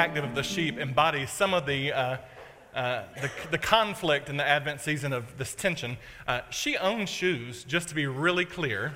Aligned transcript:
Active 0.00 0.24
of 0.24 0.34
the 0.34 0.42
sheep, 0.42 0.78
embodies 0.78 1.30
some 1.30 1.52
of 1.52 1.66
the, 1.66 1.92
uh, 1.92 2.16
uh, 2.74 3.02
the, 3.20 3.30
the, 3.50 3.58
conflict 3.58 4.30
in 4.30 4.38
the 4.38 4.48
Advent 4.48 4.80
season 4.80 5.12
of 5.12 5.36
this 5.36 5.54
tension. 5.54 5.98
Uh, 6.26 6.40
she 6.48 6.78
owns 6.78 7.10
shoes, 7.10 7.64
just 7.64 7.90
to 7.90 7.94
be 7.94 8.06
really 8.06 8.46
clear. 8.46 8.94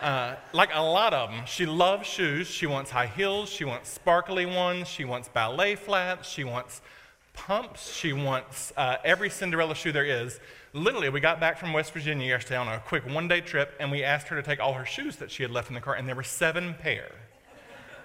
Uh, 0.00 0.36
like 0.52 0.70
a 0.72 0.80
lot 0.80 1.12
of 1.12 1.30
them, 1.30 1.42
she 1.46 1.66
loves 1.66 2.06
shoes. 2.06 2.46
She 2.46 2.64
wants 2.64 2.92
high 2.92 3.08
heels, 3.08 3.48
she 3.48 3.64
wants 3.64 3.90
sparkly 3.90 4.46
ones, 4.46 4.86
she 4.86 5.04
wants 5.04 5.26
ballet 5.26 5.74
flats, 5.74 6.28
she 6.28 6.44
wants 6.44 6.80
pumps, 7.32 7.92
she 7.92 8.12
wants 8.12 8.72
uh, 8.76 8.98
every 9.04 9.30
Cinderella 9.30 9.74
shoe 9.74 9.90
there 9.90 10.04
is. 10.04 10.38
Literally, 10.74 11.08
we 11.08 11.18
got 11.18 11.40
back 11.40 11.58
from 11.58 11.72
West 11.72 11.92
Virginia 11.92 12.28
yesterday 12.28 12.58
on 12.58 12.68
a 12.68 12.78
quick 12.78 13.04
one 13.12 13.26
day 13.26 13.40
trip, 13.40 13.74
and 13.80 13.90
we 13.90 14.04
asked 14.04 14.28
her 14.28 14.36
to 14.36 14.44
take 14.44 14.60
all 14.60 14.74
her 14.74 14.86
shoes 14.86 15.16
that 15.16 15.32
she 15.32 15.42
had 15.42 15.50
left 15.50 15.70
in 15.70 15.74
the 15.74 15.80
car, 15.80 15.94
and 15.94 16.06
there 16.06 16.14
were 16.14 16.22
seven 16.22 16.74
pair 16.74 17.10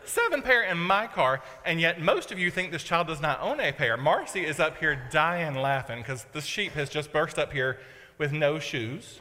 seven 0.10 0.42
pair 0.42 0.64
in 0.64 0.78
my 0.78 1.08
car, 1.08 1.42
and 1.64 1.80
yet 1.80 2.02
most 2.02 2.32
of 2.32 2.40
you 2.40 2.52
think 2.52 2.72
this 2.72 2.84
child 2.84 3.08
does 3.08 3.22
not 3.22 3.40
own 3.42 3.60
a 3.60 3.72
pair. 3.72 3.96
Marcy 3.98 4.46
is 4.46 4.60
up 4.60 4.78
here 4.78 5.08
dying 5.12 5.56
laughing 5.56 6.00
because 6.00 6.26
the 6.34 6.42
sheep 6.42 6.74
has 6.74 6.90
just 6.90 7.14
burst 7.14 7.38
up 7.38 7.54
here 7.54 7.80
with 8.18 8.32
no 8.32 8.60
shoes. 8.60 9.20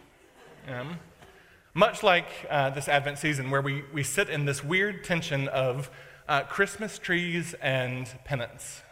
Um, 0.66 0.98
much 1.74 2.02
like 2.02 2.26
uh, 2.50 2.70
this 2.70 2.88
Advent 2.88 3.18
season, 3.18 3.50
where 3.50 3.62
we, 3.62 3.84
we 3.92 4.02
sit 4.02 4.28
in 4.28 4.44
this 4.44 4.64
weird 4.64 5.04
tension 5.04 5.46
of 5.48 5.90
uh, 6.28 6.42
Christmas 6.42 6.98
trees 6.98 7.54
and 7.62 8.06
penance, 8.24 8.82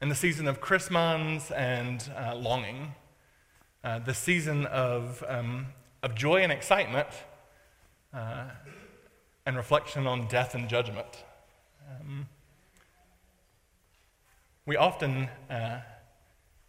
in 0.00 0.08
the 0.08 0.14
season 0.14 0.48
of 0.48 0.60
Christmas 0.60 1.50
and 1.50 2.10
uh, 2.16 2.34
longing, 2.34 2.94
uh, 3.84 3.98
the 3.98 4.14
season 4.14 4.66
of, 4.66 5.22
um, 5.28 5.66
of 6.02 6.14
joy 6.14 6.42
and 6.42 6.50
excitement 6.50 7.08
uh, 8.12 8.44
and 9.48 9.56
reflection 9.56 10.06
on 10.06 10.26
death 10.26 10.54
and 10.54 10.68
judgment. 10.68 11.24
Um, 11.90 12.28
we 14.66 14.76
often 14.76 15.30
uh, 15.48 15.80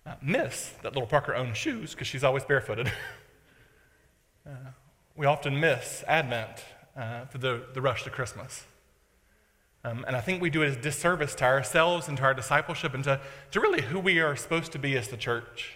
uh, 0.05 0.13
miss 0.21 0.71
that 0.81 0.94
little 0.94 1.05
Parker 1.05 1.36
owns 1.36 1.58
shoes 1.58 1.91
because 1.91 2.08
she's 2.08 2.23
always 2.23 2.45
barefooted. 2.45 2.88
uh, 4.47 4.71
we 5.17 5.25
often 5.25 5.59
miss 5.59 6.05
Advent 6.08 6.63
uh, 6.95 7.25
for 7.25 7.38
the, 7.38 7.66
the 7.73 7.81
rush 7.81 8.05
to 8.05 8.09
Christmas. 8.09 8.63
Um, 9.83 10.05
and 10.08 10.16
I 10.16 10.21
think 10.21 10.41
we 10.41 10.49
do 10.49 10.61
it 10.61 10.67
as 10.67 10.77
a 10.77 10.80
disservice 10.80 11.36
to 11.36 11.43
ourselves 11.43 12.08
and 12.08 12.16
to 12.16 12.23
our 12.23 12.33
discipleship 12.33 12.93
and 12.93 13.03
to, 13.03 13.19
to 13.52 13.59
really 13.59 13.81
who 13.81 13.99
we 13.99 14.21
are 14.21 14.38
supposed 14.38 14.71
to 14.71 14.80
be 14.80 14.95
as 14.95 15.09
the 15.09 15.17
church. 15.17 15.75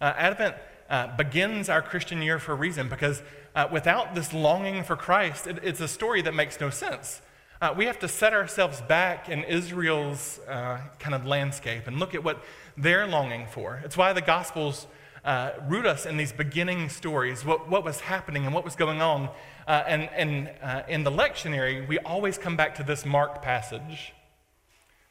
Uh, 0.00 0.12
Advent 0.16 0.56
uh, 0.88 1.16
begins 1.16 1.68
our 1.68 1.82
Christian 1.82 2.22
year 2.22 2.38
for 2.38 2.52
a 2.52 2.54
reason 2.54 2.88
because 2.88 3.22
uh, 3.54 3.68
without 3.70 4.14
this 4.14 4.32
longing 4.32 4.82
for 4.84 4.96
Christ, 4.96 5.46
it, 5.46 5.58
it's 5.62 5.80
a 5.80 5.88
story 5.88 6.22
that 6.22 6.34
makes 6.34 6.60
no 6.60 6.70
sense. 6.70 7.20
Uh, 7.60 7.72
we 7.76 7.84
have 7.84 7.98
to 8.00 8.08
set 8.08 8.32
ourselves 8.32 8.80
back 8.82 9.28
in 9.28 9.44
Israel's 9.44 10.40
uh, 10.48 10.80
kind 10.98 11.14
of 11.14 11.26
landscape 11.26 11.86
and 11.86 11.98
look 11.98 12.14
at 12.14 12.24
what 12.24 12.42
they're 12.76 13.06
longing 13.06 13.46
for. 13.46 13.80
It's 13.84 13.96
why 13.96 14.12
the 14.12 14.20
Gospels 14.20 14.86
uh, 15.24 15.52
root 15.68 15.86
us 15.86 16.04
in 16.04 16.16
these 16.16 16.32
beginning 16.32 16.88
stories, 16.88 17.44
what, 17.44 17.68
what 17.68 17.84
was 17.84 18.00
happening 18.00 18.44
and 18.44 18.54
what 18.54 18.64
was 18.64 18.74
going 18.74 19.00
on. 19.00 19.28
Uh, 19.68 19.84
and 19.86 20.10
and 20.16 20.50
in 20.88 21.04
the 21.04 21.12
lectionary, 21.12 21.86
we 21.86 22.00
always 22.00 22.36
come 22.36 22.56
back 22.56 22.74
to 22.74 22.82
this 22.82 23.06
Mark 23.06 23.42
passage 23.42 24.12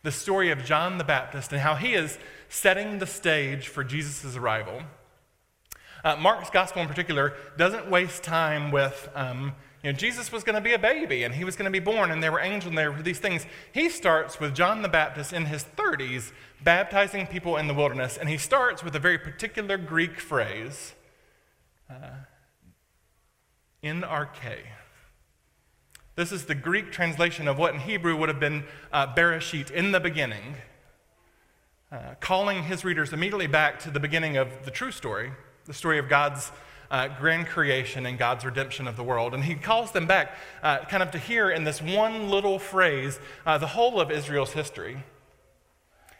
the 0.04 0.12
story 0.12 0.50
of 0.50 0.66
John 0.66 0.98
the 0.98 1.04
Baptist 1.04 1.52
and 1.52 1.62
how 1.62 1.76
he 1.76 1.94
is 1.94 2.18
setting 2.50 3.00
the 3.00 3.06
stage 3.06 3.68
for 3.68 3.84
Jesus' 3.84 4.36
arrival. 4.36 4.82
Uh, 6.04 6.16
Mark's 6.16 6.50
gospel 6.50 6.82
in 6.82 6.88
particular 6.88 7.34
doesn't 7.58 7.90
waste 7.90 8.24
time 8.24 8.72
with, 8.72 9.10
um, 9.14 9.54
you 9.84 9.92
know, 9.92 9.98
Jesus 9.98 10.32
was 10.32 10.44
going 10.44 10.56
to 10.56 10.62
be 10.62 10.74
a 10.74 10.80
baby 10.80 11.24
and 11.24 11.34
he 11.36 11.44
was 11.44 11.56
going 11.56 11.66
to 11.66 11.72
be 11.72 11.84
born 11.84 12.12
and 12.12 12.22
there 12.22 12.32
were 12.32 12.40
angels 12.40 12.70
and 12.70 12.78
there 12.78 12.92
were 12.92 13.02
these 13.02 13.20
things. 13.20 13.46
He 13.72 13.90
starts 13.90 14.40
with 14.40 14.56
John 14.56 14.82
the 14.82 14.90
Baptist 14.90 15.34
in 15.34 15.46
his 15.46 15.64
30s 15.64 16.32
baptizing 16.64 17.28
people 17.28 17.58
in 17.58 17.68
the 17.68 17.74
wilderness, 17.74 18.18
and 18.18 18.30
he 18.30 18.38
starts 18.38 18.84
with 18.84 18.96
a 18.96 19.00
very 19.00 19.18
particular 19.18 19.78
Greek 19.78 20.20
phrase, 20.20 20.94
uh, 21.90 22.26
arche. 23.84 24.58
This 26.16 26.32
is 26.32 26.46
the 26.46 26.56
Greek 26.56 26.92
translation 26.92 27.48
of 27.48 27.58
what 27.58 27.74
in 27.74 27.80
Hebrew 27.80 28.16
would 28.16 28.30
have 28.30 28.40
been 28.40 28.66
uh, 28.92 29.14
Bereshit, 29.16 29.72
in 29.72 29.92
the 29.92 30.00
beginning, 30.00 30.56
uh, 31.92 32.16
calling 32.20 32.64
his 32.64 32.86
readers 32.86 33.12
immediately 33.12 33.48
back 33.48 33.80
to 33.80 33.90
the 33.90 34.00
beginning 34.00 34.38
of 34.38 34.66
the 34.66 34.72
true 34.72 34.92
story 34.92 35.32
the 35.72 35.78
story 35.78 35.98
of 36.00 36.10
God's 36.10 36.52
uh, 36.90 37.08
grand 37.18 37.48
creation 37.48 38.06
and 38.06 38.20
God's 38.20 38.44
redemption 38.44 38.90
of 38.90 38.98
the 38.98 39.04
world. 39.04 39.34
And 39.34 39.42
he 39.42 39.56
calls 39.56 39.94
them 39.94 40.06
back 40.06 40.36
uh, 40.62 40.80
kind 40.80 41.02
of 41.02 41.12
to 41.12 41.18
hear 41.18 41.50
in 41.50 41.64
this 41.64 41.82
one 41.82 42.30
little 42.30 42.60
phrase 42.60 43.22
uh, 43.46 43.58
the 43.58 43.68
whole 43.68 44.02
of 44.02 44.12
Israel's 44.12 44.52
history. 44.52 45.02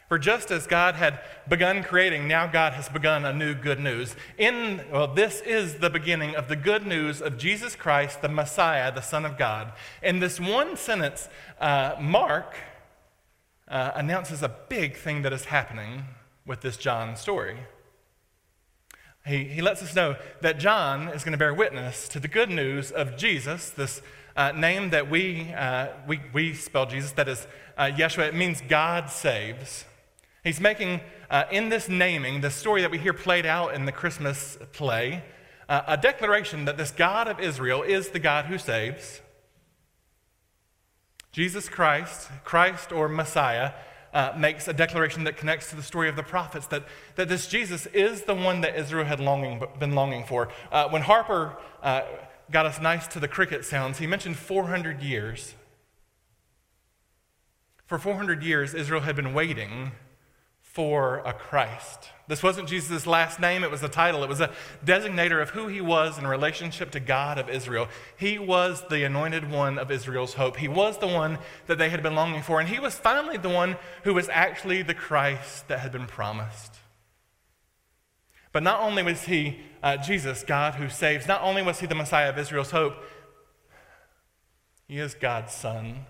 For 0.08 0.18
just 0.18 0.50
as 0.50 0.66
God 0.66 0.94
had 0.94 1.20
begun 1.46 1.82
creating, 1.82 2.26
now 2.26 2.46
God 2.46 2.72
has 2.72 2.88
begun 2.88 3.26
a 3.26 3.32
new 3.34 3.54
good 3.54 3.78
news. 3.78 4.16
In, 4.38 4.80
well, 4.90 5.06
this 5.06 5.42
is 5.42 5.80
the 5.80 5.90
beginning 5.90 6.34
of 6.34 6.48
the 6.48 6.56
good 6.56 6.86
news 6.86 7.20
of 7.20 7.36
Jesus 7.36 7.76
Christ, 7.76 8.22
the 8.22 8.30
Messiah, 8.30 8.90
the 8.90 9.02
Son 9.02 9.26
of 9.26 9.36
God. 9.36 9.74
In 10.02 10.20
this 10.20 10.40
one 10.40 10.78
sentence, 10.78 11.28
uh, 11.60 11.96
Mark 12.00 12.56
uh, 13.68 13.90
announces 13.96 14.42
a 14.42 14.48
big 14.70 14.96
thing 14.96 15.20
that 15.20 15.32
is 15.34 15.44
happening 15.44 16.04
with 16.46 16.62
this 16.62 16.78
John 16.78 17.16
story. 17.16 17.58
He, 19.26 19.44
he 19.44 19.62
lets 19.62 19.82
us 19.82 19.94
know 19.94 20.16
that 20.40 20.58
John 20.58 21.08
is 21.08 21.22
going 21.22 21.32
to 21.32 21.38
bear 21.38 21.54
witness 21.54 22.08
to 22.08 22.18
the 22.18 22.28
good 22.28 22.50
news 22.50 22.90
of 22.90 23.16
Jesus, 23.16 23.70
this 23.70 24.02
uh, 24.34 24.52
name 24.52 24.90
that 24.90 25.08
we, 25.08 25.52
uh, 25.52 25.88
we, 26.08 26.20
we 26.32 26.54
spell 26.54 26.86
Jesus, 26.86 27.12
that 27.12 27.28
is 27.28 27.46
uh, 27.76 27.84
Yeshua. 27.84 28.28
It 28.28 28.34
means 28.34 28.60
God 28.68 29.10
saves. 29.10 29.84
He's 30.42 30.60
making, 30.60 31.00
uh, 31.30 31.44
in 31.52 31.68
this 31.68 31.88
naming, 31.88 32.40
the 32.40 32.50
story 32.50 32.80
that 32.82 32.90
we 32.90 32.98
hear 32.98 33.12
played 33.12 33.46
out 33.46 33.74
in 33.74 33.84
the 33.84 33.92
Christmas 33.92 34.58
play, 34.72 35.22
uh, 35.68 35.82
a 35.86 35.96
declaration 35.96 36.64
that 36.64 36.76
this 36.76 36.90
God 36.90 37.28
of 37.28 37.38
Israel 37.38 37.82
is 37.82 38.08
the 38.08 38.18
God 38.18 38.46
who 38.46 38.58
saves. 38.58 39.20
Jesus 41.30 41.68
Christ, 41.68 42.28
Christ 42.44 42.90
or 42.90 43.08
Messiah, 43.08 43.72
uh, 44.12 44.32
makes 44.36 44.68
a 44.68 44.72
declaration 44.72 45.24
that 45.24 45.36
connects 45.36 45.70
to 45.70 45.76
the 45.76 45.82
story 45.82 46.08
of 46.08 46.16
the 46.16 46.22
prophets 46.22 46.66
that, 46.66 46.84
that 47.16 47.28
this 47.28 47.46
Jesus 47.46 47.86
is 47.86 48.22
the 48.22 48.34
one 48.34 48.60
that 48.60 48.76
Israel 48.76 49.06
had 49.06 49.20
longing, 49.20 49.62
been 49.78 49.94
longing 49.94 50.24
for. 50.24 50.48
Uh, 50.70 50.88
when 50.88 51.02
Harper 51.02 51.56
uh, 51.82 52.02
got 52.50 52.66
us 52.66 52.80
nice 52.80 53.06
to 53.08 53.20
the 53.20 53.28
cricket 53.28 53.64
sounds, 53.64 53.98
he 53.98 54.06
mentioned 54.06 54.36
400 54.36 55.02
years. 55.02 55.54
For 57.86 57.98
400 57.98 58.42
years, 58.42 58.74
Israel 58.74 59.02
had 59.02 59.16
been 59.16 59.34
waiting 59.34 59.92
for 60.72 61.18
a 61.26 61.34
Christ. 61.34 62.08
This 62.28 62.42
wasn't 62.42 62.66
Jesus' 62.66 63.06
last 63.06 63.38
name, 63.38 63.62
it 63.62 63.70
was 63.70 63.82
a 63.82 63.90
title. 63.90 64.22
It 64.22 64.28
was 64.28 64.40
a 64.40 64.50
designator 64.84 65.42
of 65.42 65.50
who 65.50 65.68
he 65.68 65.82
was 65.82 66.18
in 66.18 66.26
relationship 66.26 66.90
to 66.92 67.00
God 67.00 67.38
of 67.38 67.50
Israel. 67.50 67.88
He 68.16 68.38
was 68.38 68.82
the 68.88 69.04
anointed 69.04 69.50
one 69.50 69.78
of 69.78 69.90
Israel's 69.90 70.34
hope. 70.34 70.56
He 70.56 70.68
was 70.68 70.96
the 70.96 71.08
one 71.08 71.38
that 71.66 71.76
they 71.76 71.90
had 71.90 72.02
been 72.02 72.14
longing 72.14 72.40
for, 72.40 72.58
and 72.58 72.68
he 72.68 72.80
was 72.80 72.94
finally 72.94 73.36
the 73.36 73.50
one 73.50 73.76
who 74.04 74.14
was 74.14 74.30
actually 74.30 74.80
the 74.80 74.94
Christ 74.94 75.68
that 75.68 75.80
had 75.80 75.92
been 75.92 76.06
promised. 76.06 76.76
But 78.50 78.62
not 78.62 78.80
only 78.80 79.02
was 79.02 79.24
he 79.24 79.60
uh, 79.82 79.98
Jesus, 79.98 80.42
God 80.42 80.74
who 80.74 80.88
saves, 80.88 81.26
not 81.26 81.42
only 81.42 81.62
was 81.62 81.80
he 81.80 81.86
the 81.86 81.94
Messiah 81.94 82.30
of 82.30 82.38
Israel's 82.38 82.70
hope, 82.70 82.94
he 84.88 84.98
is 84.98 85.14
God's 85.14 85.52
Son. 85.52 86.06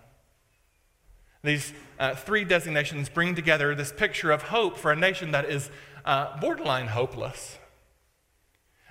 These 1.44 1.72
uh, 1.98 2.14
three 2.14 2.44
designations 2.44 3.08
bring 3.08 3.34
together 3.34 3.74
this 3.74 3.90
picture 3.90 4.30
of 4.30 4.42
hope 4.42 4.76
for 4.76 4.92
a 4.92 4.96
nation 4.96 5.32
that 5.32 5.46
is 5.46 5.70
uh, 6.04 6.38
borderline 6.40 6.86
hopeless. 6.86 7.58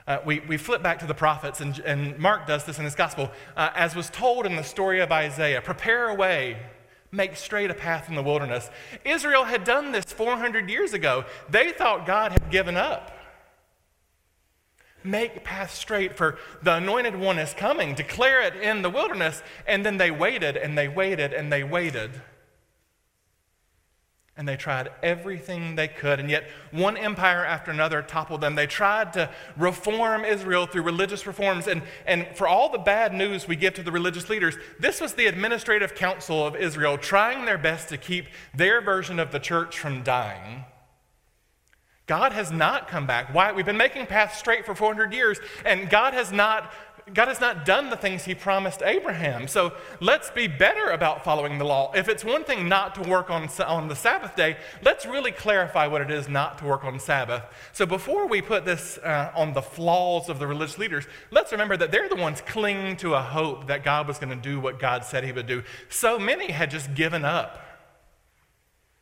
Uh, 0.06 0.19
we, 0.25 0.42
we 0.42 0.57
flip 0.57 0.83
back 0.83 1.00
to 1.00 1.06
the 1.06 1.13
prophets, 1.13 1.62
and, 1.62 1.80
and 1.80 2.18
Mark 2.19 2.45
does 2.48 2.65
this 2.65 2.77
in 2.77 2.83
his 2.83 2.95
gospel. 2.95 3.31
Uh, 3.56 3.69
as 3.74 3.95
was 3.95 4.09
told 4.09 4.45
in 4.45 4.57
the 4.57 4.63
story 4.63 5.00
of 5.00 5.12
Isaiah 5.13 5.62
prepare 5.62 6.09
a 6.09 6.15
way, 6.15 6.57
make 7.12 7.38
straight 7.38 7.71
a 7.71 7.74
path 7.74 8.09
in 8.09 8.15
the 8.15 8.24
wilderness. 8.24 8.69
Israel 9.06 9.45
had 9.45 9.63
done 9.63 9.94
this 9.94 10.06
400 10.06 10.69
years 10.69 10.92
ago. 10.92 11.24
They 11.50 11.71
thought 11.71 12.06
God 12.06 12.33
had 12.33 12.50
given 12.50 12.75
up. 12.75 13.18
make 15.03 15.44
path 15.44 15.74
straight 15.74 16.15
for 16.15 16.38
the 16.62 16.75
anointed 16.75 17.15
one 17.15 17.39
is 17.39 17.53
coming, 17.53 17.95
declare 17.95 18.42
it 18.42 18.56
in 18.56 18.81
the 18.81 18.89
wilderness. 18.89 19.42
And 19.65 19.86
then 19.86 19.98
they 19.98 20.12
waited 20.12 20.57
and 20.57 20.77
they 20.77 20.89
waited 20.89 21.31
and 21.31 21.51
they 21.51 21.63
waited. 21.63 22.21
And 24.37 24.47
they 24.47 24.55
tried 24.55 24.89
everything 25.03 25.75
they 25.75 25.89
could, 25.89 26.19
and 26.19 26.29
yet 26.29 26.49
one 26.71 26.95
empire 26.95 27.45
after 27.45 27.69
another 27.69 28.01
toppled 28.01 28.41
them. 28.41 28.55
They 28.55 28.65
tried 28.65 29.13
to 29.13 29.29
reform 29.57 30.23
Israel 30.23 30.65
through 30.65 30.83
religious 30.83 31.27
reforms. 31.27 31.67
And, 31.67 31.83
and 32.07 32.25
for 32.35 32.47
all 32.47 32.71
the 32.71 32.77
bad 32.77 33.13
news 33.13 33.47
we 33.47 33.57
give 33.57 33.73
to 33.73 33.83
the 33.83 33.91
religious 33.91 34.29
leaders, 34.29 34.55
this 34.79 35.01
was 35.01 35.13
the 35.13 35.25
administrative 35.25 35.95
council 35.95 36.47
of 36.47 36.55
Israel 36.55 36.97
trying 36.97 37.45
their 37.45 37.57
best 37.57 37.89
to 37.89 37.97
keep 37.97 38.27
their 38.55 38.79
version 38.81 39.19
of 39.19 39.31
the 39.31 39.39
church 39.39 39.77
from 39.77 40.01
dying. 40.01 40.63
God 42.11 42.33
has 42.33 42.51
not 42.51 42.89
come 42.89 43.07
back. 43.07 43.33
Why? 43.33 43.53
We've 43.53 43.65
been 43.65 43.77
making 43.77 44.05
paths 44.07 44.37
straight 44.37 44.65
for 44.65 44.75
400 44.75 45.13
years, 45.13 45.39
and 45.65 45.89
God 45.89 46.13
has 46.13 46.29
not 46.29 46.73
God 47.13 47.27
has 47.27 47.41
not 47.41 47.65
done 47.65 47.89
the 47.89 47.97
things 47.97 48.25
he 48.25 48.35
promised 48.35 48.81
Abraham. 48.81 49.47
So 49.47 49.73
let's 49.99 50.29
be 50.29 50.47
better 50.47 50.91
about 50.91 51.23
following 51.23 51.57
the 51.57 51.65
law. 51.65 51.91
If 51.93 52.07
it's 52.07 52.23
one 52.23 52.43
thing 52.43 52.69
not 52.69 52.95
to 52.95 53.01
work 53.01 53.29
on, 53.29 53.49
on 53.65 53.87
the 53.87 53.95
Sabbath 53.95 54.35
day, 54.35 54.57
let's 54.83 55.05
really 55.05 55.31
clarify 55.31 55.87
what 55.87 56.01
it 56.01 56.09
is 56.11 56.29
not 56.29 56.57
to 56.59 56.65
work 56.65 56.83
on 56.83 56.99
Sabbath. 56.99 57.43
So 57.73 57.85
before 57.85 58.27
we 58.27 58.41
put 58.41 58.65
this 58.65 58.97
uh, 58.99 59.31
on 59.35 59.53
the 59.53 59.61
flaws 59.61 60.29
of 60.29 60.39
the 60.39 60.47
religious 60.47 60.77
leaders, 60.77 61.05
let's 61.31 61.51
remember 61.51 61.75
that 61.77 61.91
they're 61.91 62.09
the 62.09 62.15
ones 62.15 62.41
clinging 62.41 62.97
to 62.97 63.15
a 63.15 63.21
hope 63.21 63.67
that 63.67 63.83
God 63.83 64.07
was 64.07 64.17
going 64.17 64.29
to 64.29 64.41
do 64.41 64.59
what 64.59 64.79
God 64.79 65.03
said 65.03 65.23
he 65.23 65.31
would 65.31 65.47
do. 65.47 65.63
So 65.89 66.17
many 66.17 66.51
had 66.51 66.71
just 66.71 66.93
given 66.93 67.25
up. 67.25 67.59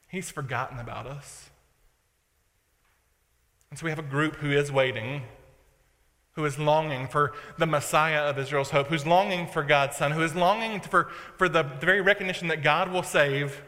He's 0.07 0.31
forgotten 0.31 0.79
about 0.79 1.05
us. 1.05 1.49
And 3.69 3.77
so 3.77 3.85
we 3.85 3.91
have 3.91 3.99
a 3.99 4.03
group 4.03 4.37
who 4.37 4.51
is 4.51 4.71
waiting 4.71 5.21
who 6.33 6.45
is 6.45 6.57
longing 6.57 7.07
for 7.07 7.33
the 7.57 7.65
Messiah 7.65 8.21
of 8.21 8.37
Israel's 8.37 8.69
hope, 8.69 8.87
who's 8.87 9.05
longing 9.05 9.47
for 9.47 9.63
God's 9.63 9.97
Son, 9.97 10.11
who 10.11 10.21
is 10.21 10.35
longing 10.35 10.79
for, 10.79 11.09
for 11.37 11.49
the, 11.49 11.63
the 11.63 11.85
very 11.85 12.01
recognition 12.01 12.47
that 12.47 12.63
God 12.63 12.91
will 12.91 13.03
save. 13.03 13.61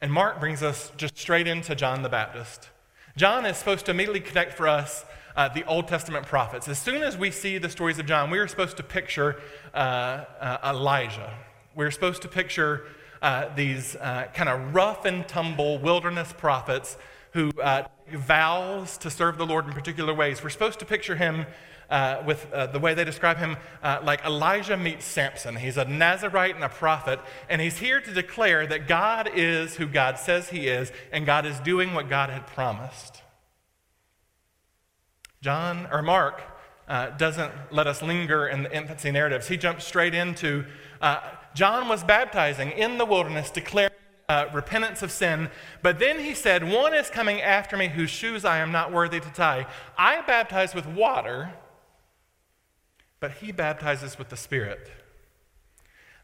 And 0.00 0.12
Mark 0.12 0.40
brings 0.40 0.62
us 0.62 0.92
just 0.96 1.18
straight 1.18 1.46
into 1.46 1.74
John 1.74 2.02
the 2.02 2.08
Baptist. 2.08 2.70
John 3.16 3.44
is 3.44 3.56
supposed 3.56 3.84
to 3.86 3.90
immediately 3.90 4.20
connect 4.20 4.54
for 4.54 4.68
us 4.68 5.04
uh, 5.36 5.48
the 5.48 5.64
Old 5.64 5.88
Testament 5.88 6.26
prophets. 6.26 6.68
As 6.68 6.78
soon 6.78 7.02
as 7.02 7.16
we 7.16 7.30
see 7.30 7.58
the 7.58 7.68
stories 7.68 7.98
of 7.98 8.06
John, 8.06 8.30
we 8.30 8.38
are 8.38 8.48
supposed 8.48 8.76
to 8.76 8.82
picture 8.82 9.40
uh, 9.74 10.24
uh, 10.40 10.58
Elijah. 10.64 11.34
We're 11.74 11.90
supposed 11.90 12.22
to 12.22 12.28
picture 12.28 12.86
uh, 13.22 13.54
these 13.54 13.96
uh, 13.96 14.26
kind 14.34 14.48
of 14.48 14.74
rough 14.74 15.04
and 15.04 15.26
tumble 15.26 15.78
wilderness 15.78 16.32
prophets 16.32 16.96
who 17.32 17.50
uh, 17.62 17.84
vows 18.12 18.98
to 18.98 19.10
serve 19.10 19.38
the 19.38 19.46
Lord 19.46 19.66
in 19.66 19.72
particular 19.72 20.14
ways. 20.14 20.42
We're 20.42 20.50
supposed 20.50 20.78
to 20.80 20.84
picture 20.84 21.16
him 21.16 21.46
uh, 21.90 22.22
with 22.26 22.52
uh, 22.52 22.66
the 22.66 22.78
way 22.78 22.94
they 22.94 23.04
describe 23.04 23.38
him 23.38 23.56
uh, 23.82 24.00
like 24.04 24.24
Elijah 24.24 24.76
meets 24.76 25.04
Samson. 25.04 25.56
He's 25.56 25.76
a 25.76 25.84
Nazarite 25.84 26.54
and 26.54 26.64
a 26.64 26.68
prophet, 26.68 27.20
and 27.48 27.60
he's 27.60 27.78
here 27.78 28.00
to 28.00 28.12
declare 28.12 28.66
that 28.66 28.86
God 28.86 29.30
is 29.34 29.76
who 29.76 29.86
God 29.86 30.18
says 30.18 30.50
he 30.50 30.68
is, 30.68 30.92
and 31.12 31.24
God 31.24 31.46
is 31.46 31.58
doing 31.60 31.94
what 31.94 32.08
God 32.08 32.30
had 32.30 32.46
promised. 32.46 33.22
John, 35.40 35.88
or 35.90 36.02
Mark, 36.02 36.42
uh, 36.88 37.10
doesn't 37.10 37.52
let 37.70 37.86
us 37.86 38.02
linger 38.02 38.46
in 38.48 38.64
the 38.64 38.76
infancy 38.76 39.10
narratives. 39.10 39.48
He 39.48 39.56
jumps 39.56 39.84
straight 39.84 40.14
into 40.14 40.64
uh, 41.00 41.20
John 41.54 41.88
was 41.88 42.04
baptizing 42.04 42.70
in 42.70 42.98
the 42.98 43.04
wilderness, 43.04 43.50
declaring 43.50 43.87
uh, 44.28 44.46
repentance 44.52 45.02
of 45.02 45.10
sin. 45.10 45.50
But 45.82 45.98
then 45.98 46.20
he 46.20 46.34
said, 46.34 46.68
One 46.68 46.94
is 46.94 47.10
coming 47.10 47.40
after 47.40 47.76
me 47.76 47.88
whose 47.88 48.10
shoes 48.10 48.44
I 48.44 48.58
am 48.58 48.70
not 48.70 48.92
worthy 48.92 49.20
to 49.20 49.30
tie. 49.30 49.66
I 49.96 50.20
baptize 50.22 50.74
with 50.74 50.86
water, 50.86 51.52
but 53.20 53.32
he 53.32 53.52
baptizes 53.52 54.18
with 54.18 54.28
the 54.28 54.36
Spirit. 54.36 54.90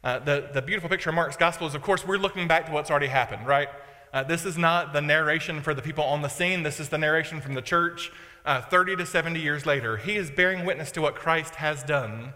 Uh, 0.02 0.18
the, 0.18 0.50
the 0.52 0.60
beautiful 0.60 0.90
picture 0.90 1.08
of 1.08 1.16
Mark's 1.16 1.36
gospel 1.36 1.66
is, 1.66 1.74
of 1.74 1.80
course, 1.80 2.06
we're 2.06 2.18
looking 2.18 2.46
back 2.46 2.66
to 2.66 2.72
what's 2.72 2.90
already 2.90 3.06
happened, 3.06 3.46
right? 3.46 3.68
Uh, 4.12 4.22
this 4.22 4.44
is 4.44 4.58
not 4.58 4.92
the 4.92 5.00
narration 5.00 5.62
for 5.62 5.72
the 5.72 5.82
people 5.82 6.04
on 6.04 6.20
the 6.20 6.28
scene. 6.28 6.62
This 6.62 6.78
is 6.78 6.90
the 6.90 6.98
narration 6.98 7.40
from 7.40 7.54
the 7.54 7.62
church 7.62 8.12
uh, 8.44 8.60
30 8.60 8.96
to 8.96 9.06
70 9.06 9.40
years 9.40 9.64
later. 9.64 9.96
He 9.96 10.16
is 10.16 10.30
bearing 10.30 10.66
witness 10.66 10.92
to 10.92 11.00
what 11.00 11.14
Christ 11.14 11.56
has 11.56 11.82
done. 11.82 12.34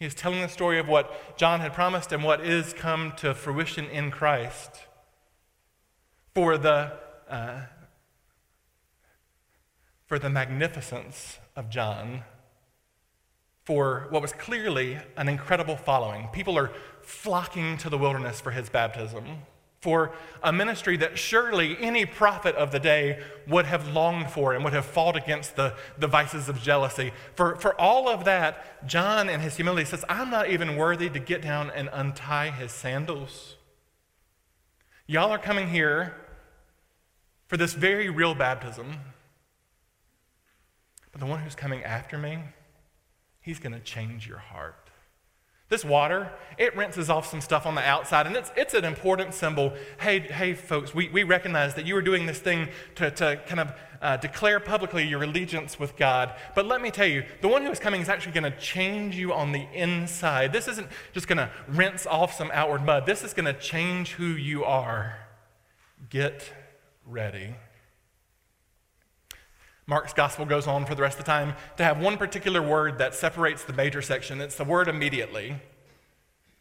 He 0.00 0.06
is 0.06 0.14
telling 0.14 0.40
the 0.40 0.48
story 0.48 0.78
of 0.78 0.88
what 0.88 1.36
John 1.36 1.60
had 1.60 1.74
promised 1.74 2.10
and 2.10 2.24
what 2.24 2.40
is 2.40 2.72
come 2.72 3.12
to 3.18 3.34
fruition 3.34 3.84
in 3.84 4.10
Christ. 4.10 4.86
For 6.34 6.56
the, 6.56 6.94
uh, 7.28 7.66
for 10.06 10.18
the 10.18 10.30
magnificence 10.30 11.38
of 11.54 11.68
John, 11.68 12.24
for 13.64 14.06
what 14.08 14.22
was 14.22 14.32
clearly 14.32 14.98
an 15.18 15.28
incredible 15.28 15.76
following. 15.76 16.28
People 16.32 16.56
are 16.56 16.72
flocking 17.02 17.76
to 17.76 17.90
the 17.90 17.98
wilderness 17.98 18.40
for 18.40 18.52
his 18.52 18.70
baptism 18.70 19.26
for 19.80 20.12
a 20.42 20.52
ministry 20.52 20.96
that 20.98 21.18
surely 21.18 21.76
any 21.80 22.04
prophet 22.04 22.54
of 22.54 22.70
the 22.70 22.78
day 22.78 23.18
would 23.48 23.64
have 23.64 23.88
longed 23.88 24.30
for 24.30 24.52
and 24.52 24.62
would 24.62 24.74
have 24.74 24.84
fought 24.84 25.16
against 25.16 25.56
the, 25.56 25.74
the 25.98 26.06
vices 26.06 26.50
of 26.50 26.60
jealousy. 26.60 27.12
For, 27.34 27.56
for 27.56 27.80
all 27.80 28.08
of 28.08 28.24
that, 28.24 28.86
John 28.86 29.30
in 29.30 29.40
his 29.40 29.56
humility 29.56 29.86
says, 29.86 30.04
I'm 30.08 30.28
not 30.30 30.50
even 30.50 30.76
worthy 30.76 31.08
to 31.08 31.18
get 31.18 31.40
down 31.40 31.70
and 31.70 31.88
untie 31.92 32.50
his 32.50 32.72
sandals. 32.72 33.56
Y'all 35.06 35.30
are 35.30 35.38
coming 35.38 35.68
here 35.68 36.14
for 37.46 37.56
this 37.56 37.72
very 37.72 38.10
real 38.10 38.34
baptism. 38.34 38.98
But 41.10 41.20
the 41.20 41.26
one 41.26 41.40
who's 41.40 41.54
coming 41.54 41.82
after 41.82 42.18
me, 42.18 42.38
he's 43.40 43.58
going 43.58 43.72
to 43.72 43.80
change 43.80 44.28
your 44.28 44.38
heart. 44.38 44.89
This 45.70 45.84
water, 45.84 46.32
it 46.58 46.76
rinses 46.76 47.08
off 47.08 47.30
some 47.30 47.40
stuff 47.40 47.64
on 47.64 47.76
the 47.76 47.80
outside, 47.80 48.26
and 48.26 48.34
it's, 48.34 48.50
it's 48.56 48.74
an 48.74 48.84
important 48.84 49.34
symbol. 49.34 49.72
Hey, 50.00 50.18
hey, 50.18 50.52
folks, 50.54 50.92
we, 50.92 51.08
we 51.10 51.22
recognize 51.22 51.74
that 51.74 51.86
you 51.86 51.96
are 51.96 52.02
doing 52.02 52.26
this 52.26 52.40
thing 52.40 52.68
to, 52.96 53.08
to 53.12 53.40
kind 53.46 53.60
of 53.60 53.72
uh, 54.02 54.16
declare 54.16 54.58
publicly 54.58 55.06
your 55.06 55.22
allegiance 55.22 55.78
with 55.78 55.96
God. 55.96 56.34
But 56.56 56.66
let 56.66 56.82
me 56.82 56.90
tell 56.90 57.06
you, 57.06 57.24
the 57.40 57.46
one 57.46 57.64
who 57.64 57.70
is 57.70 57.78
coming 57.78 58.00
is 58.00 58.08
actually 58.08 58.32
going 58.32 58.52
to 58.52 58.58
change 58.58 59.14
you 59.14 59.32
on 59.32 59.52
the 59.52 59.64
inside. 59.72 60.52
This 60.52 60.66
isn't 60.66 60.88
just 61.12 61.28
going 61.28 61.38
to 61.38 61.48
rinse 61.68 62.04
off 62.04 62.34
some 62.34 62.50
outward 62.52 62.84
mud, 62.84 63.06
this 63.06 63.22
is 63.22 63.32
going 63.32 63.46
to 63.46 63.58
change 63.60 64.14
who 64.14 64.26
you 64.26 64.64
are. 64.64 65.18
Get 66.08 66.52
ready. 67.06 67.54
Mark's 69.90 70.12
gospel 70.12 70.44
goes 70.44 70.68
on 70.68 70.86
for 70.86 70.94
the 70.94 71.02
rest 71.02 71.18
of 71.18 71.24
the 71.24 71.28
time 71.28 71.52
to 71.76 71.82
have 71.82 71.98
one 71.98 72.16
particular 72.16 72.62
word 72.62 72.98
that 72.98 73.12
separates 73.12 73.64
the 73.64 73.72
major 73.72 74.00
section. 74.00 74.40
It's 74.40 74.54
the 74.54 74.62
word 74.62 74.86
immediately. 74.86 75.56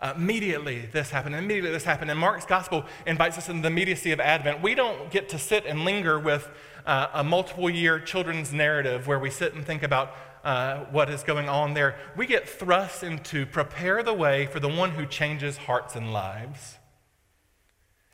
Uh, 0.02 0.14
immediately 0.16 0.88
this 0.92 1.12
happened, 1.12 1.36
immediately 1.36 1.70
this 1.70 1.84
happened. 1.84 2.10
And 2.10 2.20
Mark's 2.20 2.48
gospel 2.48 2.86
invites 3.06 3.38
us 3.38 3.48
into 3.48 3.62
the 3.62 3.68
immediacy 3.68 4.12
of 4.14 4.20
Advent. 4.20 4.64
We 4.64 4.74
don't 4.74 5.12
get 5.12 5.30
to 5.30 5.38
sit 5.38 5.68
and 5.68 5.86
linger 5.86 6.18
with 6.18 6.50
uh, 6.88 7.10
a 7.14 7.24
multiple 7.24 7.70
year 7.70 8.00
children's 8.00 8.52
narrative 8.52 9.06
where 9.06 9.20
we 9.20 9.30
sit 9.30 9.54
and 9.54 9.64
think 9.64 9.84
about 9.84 10.16
uh, 10.44 10.86
what 10.86 11.08
is 11.12 11.22
going 11.22 11.48
on 11.48 11.76
there. 11.76 12.00
We 12.18 12.26
get 12.26 12.50
thrust 12.50 13.04
into 13.04 13.46
prepare 13.46 14.02
the 14.02 14.14
way 14.16 14.48
for 14.48 14.60
the 14.60 14.70
one 14.70 14.90
who 14.90 15.06
changes 15.06 15.56
hearts 15.56 15.96
and 15.96 16.12
lives. 16.12 16.80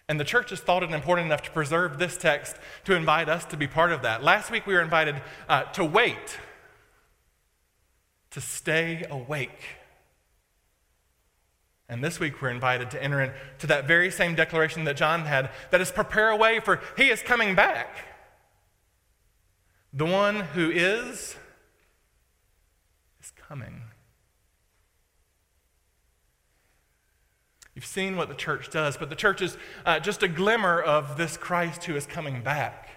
And 0.07 0.19
the 0.19 0.24
church 0.24 0.51
has 0.51 0.59
thought 0.59 0.83
it 0.83 0.91
important 0.91 1.25
enough 1.25 1.41
to 1.43 1.51
preserve 1.51 1.97
this 1.97 2.15
text 2.15 2.57
to 2.83 2.93
invite 2.93 3.27
us 3.27 3.43
to 3.45 3.57
be 3.57 3.67
part 3.67 3.91
of 3.91 4.03
that. 4.03 4.24
Last 4.24 4.51
week 4.51 4.67
we 4.67 4.75
were 4.75 4.81
invited 4.81 5.21
uh, 5.50 5.63
to 5.74 5.83
wait, 5.83 6.39
to 8.31 8.39
stay 8.39 9.05
awake. 9.09 9.63
And 11.89 12.03
this 12.03 12.19
week 12.19 12.41
we're 12.41 12.50
invited 12.50 12.91
to 12.91 13.03
enter 13.03 13.21
into 13.21 13.67
that 13.67 13.88
very 13.88 14.12
same 14.12 14.35
declaration 14.35 14.83
that 14.85 14.97
John 14.97 15.21
had 15.21 15.50
that 15.71 15.81
is 15.81 15.91
prepare 15.91 16.29
a 16.29 16.35
way 16.35 16.59
for 16.59 16.81
he 16.97 17.09
is 17.09 17.21
coming 17.21 17.55
back. 17.55 18.05
The 19.93 20.05
one 20.05 20.41
who 20.41 20.69
is 20.69 21.35
is 23.21 23.31
coming. 23.35 23.84
You've 27.75 27.86
seen 27.86 28.15
what 28.15 28.29
the 28.29 28.36
church 28.36 28.70
does, 28.70 28.96
but 28.96 29.10
the 29.10 29.15
church 29.15 29.41
is 29.41 29.58
uh, 29.86 30.00
just 30.00 30.24
a 30.24 30.29
glimmer 30.29 30.82
of 30.82 31.17
this 31.17 31.36
Christ 31.36 31.84
who 31.84 31.96
is 31.98 32.05
coming 32.05 32.41
back. 32.41 32.89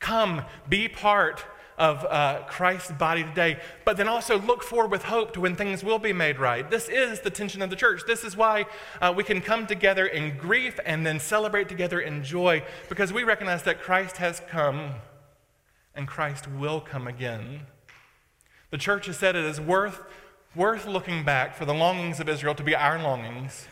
Come, 0.00 0.42
be 0.68 0.88
part 0.88 1.44
of 1.76 2.06
uh, 2.06 2.44
Christ's 2.48 2.92
body 2.92 3.24
today, 3.24 3.60
but 3.84 3.98
then 3.98 4.08
also 4.08 4.38
look 4.38 4.62
forward 4.62 4.90
with 4.90 5.04
hope 5.04 5.32
to 5.34 5.40
when 5.40 5.54
things 5.54 5.84
will 5.84 5.98
be 5.98 6.14
made 6.14 6.38
right. 6.38 6.70
This 6.70 6.88
is 6.88 7.20
the 7.20 7.30
tension 7.30 7.60
of 7.60 7.68
the 7.68 7.76
church. 7.76 8.02
This 8.06 8.24
is 8.24 8.34
why 8.36 8.64
uh, 9.02 9.12
we 9.14 9.22
can 9.22 9.42
come 9.42 9.66
together 9.66 10.06
in 10.06 10.38
grief 10.38 10.80
and 10.86 11.06
then 11.06 11.20
celebrate 11.20 11.68
together 11.68 12.00
in 12.00 12.24
joy, 12.24 12.62
because 12.88 13.12
we 13.12 13.22
recognize 13.22 13.62
that 13.64 13.82
Christ 13.82 14.16
has 14.16 14.40
come 14.48 14.92
and 15.94 16.08
Christ 16.08 16.48
will 16.48 16.80
come 16.80 17.06
again. 17.06 17.66
The 18.70 18.78
church 18.78 19.06
has 19.06 19.18
said 19.18 19.36
it 19.36 19.44
is 19.44 19.60
worth, 19.60 20.02
worth 20.54 20.86
looking 20.86 21.22
back 21.24 21.54
for 21.54 21.66
the 21.66 21.74
longings 21.74 22.18
of 22.18 22.30
Israel 22.30 22.54
to 22.54 22.62
be 22.62 22.74
our 22.74 23.02
longings 23.02 23.66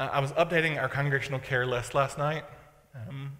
uh, 0.00 0.08
I 0.14 0.20
was 0.20 0.32
updating 0.32 0.80
our 0.80 0.88
congregational 0.88 1.40
care 1.40 1.66
list 1.66 1.94
last 1.94 2.16
night. 2.16 2.44
Um, 2.94 3.32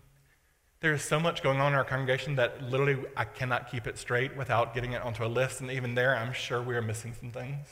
There 0.80 0.92
is 0.92 1.02
so 1.02 1.18
much 1.18 1.42
going 1.42 1.58
on 1.58 1.72
in 1.72 1.78
our 1.78 1.84
congregation 1.84 2.36
that 2.36 2.62
literally 2.62 2.98
I 3.16 3.24
cannot 3.24 3.70
keep 3.70 3.86
it 3.86 3.98
straight 3.98 4.36
without 4.36 4.74
getting 4.74 4.92
it 4.92 5.02
onto 5.02 5.24
a 5.24 5.28
list. 5.28 5.60
And 5.60 5.70
even 5.70 5.94
there, 5.94 6.16
I'm 6.16 6.32
sure 6.32 6.60
we 6.62 6.74
are 6.74 6.82
missing 6.82 7.14
some 7.18 7.30
things. 7.30 7.66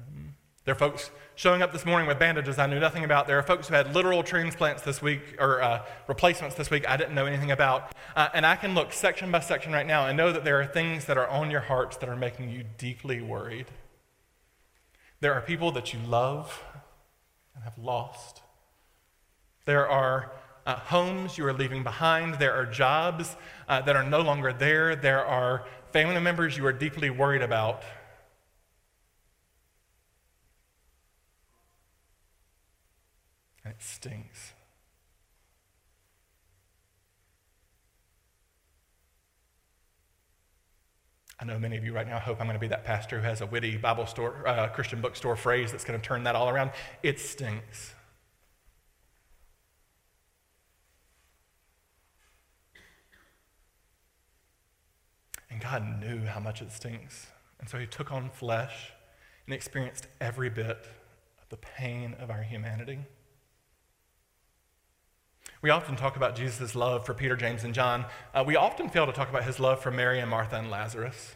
Um, 0.00 0.34
there 0.64 0.72
are 0.72 0.78
folks 0.78 1.10
showing 1.34 1.62
up 1.62 1.72
this 1.72 1.86
morning 1.86 2.06
with 2.06 2.18
bandages 2.18 2.58
I 2.58 2.66
knew 2.66 2.80
nothing 2.80 3.04
about. 3.04 3.26
There 3.26 3.38
are 3.38 3.42
folks 3.42 3.68
who 3.68 3.74
had 3.74 3.94
literal 3.94 4.22
transplants 4.22 4.82
this 4.82 5.00
week 5.00 5.36
or 5.38 5.62
uh, 5.62 5.84
replacements 6.06 6.54
this 6.56 6.70
week 6.70 6.88
I 6.88 6.96
didn't 6.96 7.14
know 7.14 7.26
anything 7.26 7.50
about. 7.50 7.92
Uh, 8.16 8.28
and 8.34 8.44
I 8.46 8.56
can 8.56 8.74
look 8.74 8.92
section 8.92 9.30
by 9.30 9.40
section 9.40 9.72
right 9.72 9.86
now 9.86 10.06
and 10.06 10.16
know 10.16 10.32
that 10.32 10.44
there 10.44 10.60
are 10.60 10.66
things 10.66 11.06
that 11.06 11.16
are 11.16 11.28
on 11.28 11.50
your 11.50 11.60
hearts 11.60 11.96
that 11.98 12.08
are 12.08 12.16
making 12.16 12.50
you 12.50 12.64
deeply 12.76 13.20
worried. 13.20 13.66
There 15.20 15.34
are 15.34 15.40
people 15.40 15.72
that 15.72 15.92
you 15.92 15.98
love 16.00 16.62
and 17.58 17.64
have 17.64 17.76
lost. 17.76 18.42
There 19.64 19.88
are 19.88 20.30
uh, 20.64 20.76
homes 20.76 21.36
you 21.36 21.44
are 21.46 21.52
leaving 21.52 21.82
behind. 21.82 22.34
There 22.34 22.54
are 22.54 22.64
jobs 22.64 23.36
uh, 23.68 23.80
that 23.82 23.96
are 23.96 24.04
no 24.04 24.20
longer 24.20 24.52
there. 24.52 24.94
There 24.94 25.26
are 25.26 25.66
family 25.92 26.20
members 26.20 26.56
you 26.56 26.64
are 26.66 26.72
deeply 26.72 27.10
worried 27.10 27.42
about. 27.42 27.82
and 33.64 33.74
it 33.74 33.82
stings. 33.82 34.54
I 41.40 41.44
know 41.44 41.58
many 41.58 41.76
of 41.76 41.84
you 41.84 41.92
right 41.92 42.06
now 42.06 42.18
hope 42.18 42.40
I'm 42.40 42.46
going 42.46 42.56
to 42.56 42.60
be 42.60 42.68
that 42.68 42.84
pastor 42.84 43.20
who 43.20 43.24
has 43.24 43.40
a 43.40 43.46
witty 43.46 43.76
Bible 43.76 44.06
store, 44.06 44.46
uh, 44.46 44.68
Christian 44.68 45.00
bookstore 45.00 45.36
phrase 45.36 45.70
that's 45.70 45.84
going 45.84 45.98
to 45.98 46.04
turn 46.04 46.24
that 46.24 46.34
all 46.34 46.48
around. 46.48 46.72
It 47.02 47.20
stinks. 47.20 47.94
And 55.48 55.60
God 55.60 56.00
knew 56.00 56.26
how 56.26 56.40
much 56.40 56.60
it 56.60 56.72
stinks. 56.72 57.28
And 57.60 57.68
so 57.68 57.78
he 57.78 57.86
took 57.86 58.10
on 58.10 58.30
flesh 58.30 58.92
and 59.46 59.54
experienced 59.54 60.08
every 60.20 60.50
bit 60.50 60.86
of 61.40 61.48
the 61.50 61.56
pain 61.56 62.14
of 62.18 62.30
our 62.30 62.42
humanity. 62.42 62.98
We 65.60 65.70
often 65.70 65.96
talk 65.96 66.16
about 66.16 66.36
Jesus' 66.36 66.76
love 66.76 67.04
for 67.04 67.14
Peter, 67.14 67.36
James, 67.36 67.64
and 67.64 67.74
John. 67.74 68.04
Uh, 68.32 68.44
we 68.46 68.54
often 68.54 68.88
fail 68.88 69.06
to 69.06 69.12
talk 69.12 69.28
about 69.28 69.42
his 69.42 69.58
love 69.58 69.80
for 69.80 69.90
Mary 69.90 70.20
and 70.20 70.30
Martha 70.30 70.56
and 70.56 70.70
Lazarus. 70.70 71.34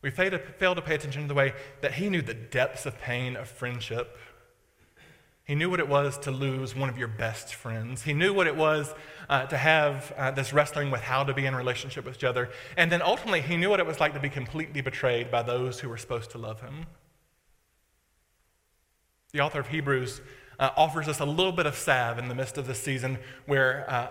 We 0.00 0.10
fail 0.10 0.30
to, 0.30 0.38
fail 0.38 0.74
to 0.74 0.82
pay 0.82 0.94
attention 0.94 1.22
to 1.22 1.28
the 1.28 1.34
way 1.34 1.54
that 1.80 1.94
he 1.94 2.08
knew 2.08 2.22
the 2.22 2.34
depths 2.34 2.86
of 2.86 3.00
pain 3.00 3.36
of 3.36 3.48
friendship. 3.48 4.16
He 5.44 5.54
knew 5.54 5.68
what 5.68 5.80
it 5.80 5.88
was 5.88 6.18
to 6.18 6.30
lose 6.30 6.76
one 6.76 6.88
of 6.88 6.96
your 6.96 7.08
best 7.08 7.54
friends. 7.54 8.02
He 8.02 8.14
knew 8.14 8.32
what 8.32 8.46
it 8.46 8.56
was 8.56 8.94
uh, 9.28 9.46
to 9.46 9.56
have 9.56 10.12
uh, 10.16 10.30
this 10.30 10.52
wrestling 10.52 10.90
with 10.90 11.00
how 11.00 11.24
to 11.24 11.34
be 11.34 11.46
in 11.46 11.54
relationship 11.54 12.04
with 12.04 12.16
each 12.16 12.24
other. 12.24 12.50
And 12.76 12.92
then 12.92 13.02
ultimately, 13.02 13.40
he 13.40 13.56
knew 13.56 13.70
what 13.70 13.80
it 13.80 13.86
was 13.86 13.98
like 13.98 14.14
to 14.14 14.20
be 14.20 14.30
completely 14.30 14.82
betrayed 14.82 15.30
by 15.30 15.42
those 15.42 15.80
who 15.80 15.88
were 15.88 15.98
supposed 15.98 16.30
to 16.30 16.38
love 16.38 16.60
him. 16.60 16.86
The 19.32 19.40
author 19.40 19.60
of 19.60 19.68
Hebrews 19.68 20.20
uh, 20.58 20.70
offers 20.76 21.08
us 21.08 21.20
a 21.20 21.24
little 21.24 21.52
bit 21.52 21.66
of 21.66 21.74
salve 21.74 22.18
in 22.18 22.28
the 22.28 22.34
midst 22.34 22.58
of 22.58 22.66
this 22.66 22.80
season 22.82 23.18
where, 23.46 23.88
uh, 23.88 24.08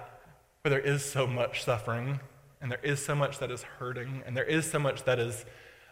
where 0.62 0.70
there 0.70 0.80
is 0.80 1.04
so 1.04 1.28
much 1.28 1.64
suffering 1.64 2.20
and 2.62 2.72
there 2.72 2.80
is 2.84 3.04
so 3.04 3.16
much 3.16 3.40
that 3.40 3.52
is 3.52 3.64
hurting 3.64 4.24
and 4.26 4.36
there 4.36 4.46
is 4.46 4.70
so 4.70 4.80
much 4.80 5.04
that 5.04 5.20
is 5.20 5.46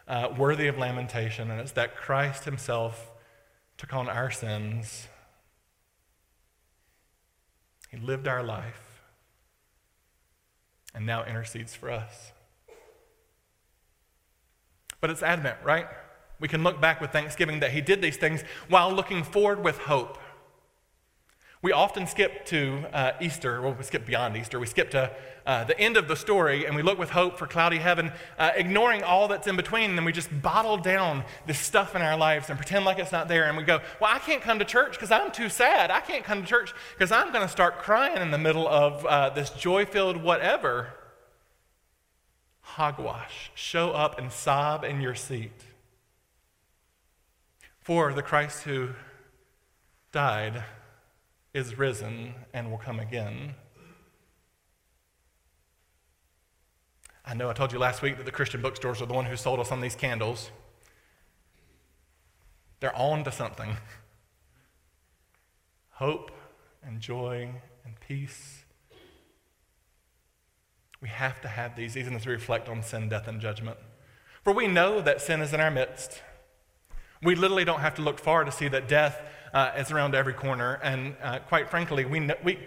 uh, 0.08 0.28
worthy 0.36 0.66
of 0.66 0.78
lamentation. 0.78 1.50
And 1.50 1.60
it's 1.60 1.72
that 1.72 1.96
Christ 1.96 2.44
himself 2.44 3.10
took 3.76 3.92
on 3.92 4.08
our 4.08 4.30
sins. 4.30 5.08
He 7.90 7.96
lived 7.96 8.26
our 8.26 8.42
life 8.42 9.02
and 10.94 11.06
now 11.06 11.24
intercedes 11.24 11.74
for 11.74 11.90
us. 11.90 12.32
But 15.00 15.10
it's 15.10 15.22
Advent, 15.22 15.58
right? 15.64 15.86
We 16.38 16.48
can 16.48 16.62
look 16.62 16.80
back 16.80 17.00
with 17.00 17.10
thanksgiving 17.10 17.60
that 17.60 17.72
he 17.72 17.80
did 17.80 18.02
these 18.02 18.16
things 18.16 18.42
while 18.68 18.92
looking 18.92 19.22
forward 19.22 19.62
with 19.62 19.78
hope. 19.78 20.18
We 21.62 21.70
often 21.70 22.08
skip 22.08 22.44
to 22.46 22.84
uh, 22.92 23.12
Easter, 23.20 23.62
well, 23.62 23.72
we 23.72 23.84
skip 23.84 24.04
beyond 24.04 24.36
Easter. 24.36 24.58
We 24.58 24.66
skip 24.66 24.90
to 24.90 25.12
uh, 25.46 25.62
the 25.62 25.78
end 25.78 25.96
of 25.96 26.08
the 26.08 26.16
story 26.16 26.66
and 26.66 26.74
we 26.74 26.82
look 26.82 26.98
with 26.98 27.10
hope 27.10 27.38
for 27.38 27.46
cloudy 27.46 27.78
heaven, 27.78 28.10
uh, 28.36 28.50
ignoring 28.56 29.04
all 29.04 29.28
that's 29.28 29.46
in 29.46 29.54
between. 29.54 29.90
And 29.90 29.98
then 29.98 30.04
we 30.04 30.10
just 30.10 30.28
bottle 30.42 30.76
down 30.76 31.22
this 31.46 31.60
stuff 31.60 31.94
in 31.94 32.02
our 32.02 32.16
lives 32.16 32.50
and 32.50 32.58
pretend 32.58 32.84
like 32.84 32.98
it's 32.98 33.12
not 33.12 33.28
there. 33.28 33.44
And 33.44 33.56
we 33.56 33.62
go, 33.62 33.78
Well, 34.00 34.10
I 34.12 34.18
can't 34.18 34.42
come 34.42 34.58
to 34.58 34.64
church 34.64 34.94
because 34.94 35.12
I'm 35.12 35.30
too 35.30 35.48
sad. 35.48 35.92
I 35.92 36.00
can't 36.00 36.24
come 36.24 36.42
to 36.42 36.48
church 36.48 36.74
because 36.98 37.12
I'm 37.12 37.32
going 37.32 37.46
to 37.46 37.52
start 37.52 37.78
crying 37.78 38.20
in 38.20 38.32
the 38.32 38.38
middle 38.38 38.66
of 38.66 39.06
uh, 39.06 39.30
this 39.30 39.50
joy 39.50 39.86
filled 39.86 40.16
whatever. 40.16 40.88
Hogwash. 42.62 43.52
Show 43.54 43.92
up 43.92 44.18
and 44.18 44.32
sob 44.32 44.82
in 44.82 45.00
your 45.00 45.14
seat. 45.14 45.52
For 47.78 48.12
the 48.12 48.22
Christ 48.22 48.64
who 48.64 48.90
died 50.10 50.64
is 51.54 51.78
risen 51.78 52.34
and 52.52 52.70
will 52.70 52.78
come 52.78 52.98
again. 52.98 53.54
I 57.24 57.34
know 57.34 57.50
I 57.50 57.52
told 57.52 57.72
you 57.72 57.78
last 57.78 58.02
week 58.02 58.16
that 58.16 58.26
the 58.26 58.32
Christian 58.32 58.62
bookstores 58.62 59.00
are 59.00 59.06
the 59.06 59.14
one 59.14 59.26
who 59.26 59.36
sold 59.36 59.60
us 59.60 59.70
on 59.70 59.80
these 59.80 59.94
candles. 59.94 60.50
They're 62.80 62.96
on 62.96 63.22
to 63.24 63.32
something. 63.32 63.76
Hope 65.90 66.32
and 66.82 67.00
joy 67.00 67.50
and 67.84 67.94
peace. 68.00 68.64
We 71.00 71.08
have 71.08 71.40
to 71.42 71.48
have 71.48 71.76
these, 71.76 71.96
even 71.96 72.14
as 72.14 72.26
we 72.26 72.32
reflect 72.32 72.68
on 72.68 72.82
sin, 72.82 73.08
death, 73.08 73.28
and 73.28 73.40
judgment. 73.40 73.76
For 74.42 74.52
we 74.52 74.66
know 74.66 75.00
that 75.00 75.20
sin 75.20 75.40
is 75.40 75.52
in 75.52 75.60
our 75.60 75.70
midst. 75.70 76.22
We 77.22 77.34
literally 77.34 77.64
don't 77.64 77.80
have 77.80 77.94
to 77.94 78.02
look 78.02 78.18
far 78.18 78.44
to 78.44 78.50
see 78.50 78.68
that 78.68 78.88
death 78.88 79.20
uh, 79.54 79.72
is 79.76 79.90
around 79.90 80.14
every 80.14 80.32
corner. 80.32 80.80
And 80.82 81.14
uh, 81.22 81.38
quite 81.40 81.70
frankly, 81.70 82.04
we, 82.04 82.30
we, 82.42 82.58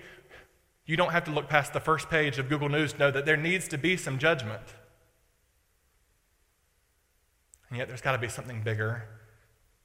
you 0.86 0.96
don't 0.96 1.12
have 1.12 1.26
to 1.26 1.32
look 1.32 1.50
past 1.50 1.74
the 1.74 1.80
first 1.80 2.10
page 2.10 2.38
of 2.38 2.48
Google 2.48 2.70
News 2.70 2.94
to 2.94 3.00
know 3.00 3.12
that 3.12 3.26
there 3.26 3.38
needs 3.38 3.68
to 3.70 3.78
be 3.78 3.98
some 3.98 4.18
judgment. 4.18 4.62
And 7.70 7.78
yet 7.78 7.88
there's 7.88 8.02
got 8.02 8.14
to 8.14 8.18
be 8.18 8.30
something 8.30 8.62
bigger. 8.62 9.04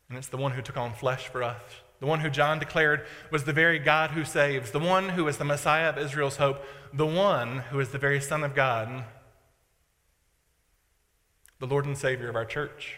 And 0.09 0.19
it's 0.19 0.29
the 0.29 0.37
one 0.37 0.53
who 0.53 0.63
took 0.63 0.77
on 0.77 0.93
flesh 0.93 1.27
for 1.29 1.43
us. 1.43 1.63
The 2.01 2.07
one 2.07 2.21
who 2.21 2.31
John 2.31 2.59
declared 2.59 3.07
was 3.31 3.45
the 3.45 3.53
very 3.53 3.79
God 3.79 4.11
who 4.11 4.25
saves, 4.25 4.71
the 4.71 4.79
one 4.79 5.11
who 5.11 5.29
is 5.29 5.37
the 5.37 5.45
Messiah 5.45 5.91
of 5.91 5.99
Israel's 5.99 6.37
hope, 6.37 6.65
the 6.93 7.07
one 7.07 7.59
who 7.71 7.79
is 7.79 7.91
the 7.91 7.99
very 7.99 8.21
Son 8.21 8.43
of 8.43 8.55
God, 8.55 9.05
the 11.59 11.67
Lord 11.67 11.85
and 11.85 11.97
Savior 11.97 12.29
of 12.29 12.37
our 12.37 12.47
church, 12.47 12.97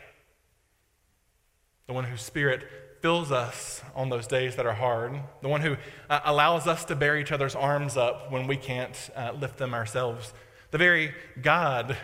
the 1.87 1.93
one 1.93 2.05
whose 2.05 2.23
Spirit 2.23 2.65
fills 3.01 3.33
us 3.33 3.83
on 3.97 4.09
those 4.09 4.27
days 4.29 4.55
that 4.57 4.65
are 4.65 4.75
hard, 4.75 5.13
the 5.41 5.49
one 5.49 5.61
who 5.61 5.77
uh, 6.09 6.21
allows 6.25 6.67
us 6.69 6.85
to 6.85 6.95
bear 6.95 7.19
each 7.19 7.33
other's 7.33 7.57
arms 7.57 7.97
up 7.97 8.31
when 8.31 8.47
we 8.47 8.57
can't 8.57 9.11
uh, 9.17 9.33
lift 9.33 9.59
them 9.59 9.75
ourselves, 9.75 10.33
the 10.71 10.79
very 10.79 11.13
God 11.43 11.97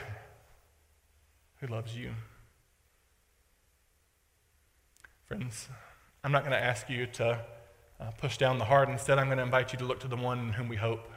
who 1.60 1.68
loves 1.68 1.96
you. 1.96 2.10
Friends, 5.26 5.68
I'm 6.24 6.32
not 6.32 6.42
going 6.42 6.52
to 6.52 6.62
ask 6.62 6.90
you 6.90 7.06
to 7.06 7.40
uh, 8.00 8.10
push 8.18 8.36
down 8.36 8.58
the 8.58 8.64
hard. 8.64 8.88
Instead, 8.88 9.18
I'm 9.18 9.26
going 9.26 9.38
to 9.38 9.44
invite 9.44 9.72
you 9.72 9.78
to 9.78 9.84
look 9.84 10.00
to 10.00 10.08
the 10.08 10.16
one 10.16 10.38
in 10.38 10.52
whom 10.54 10.68
we 10.68 10.76
hope, 10.76 11.08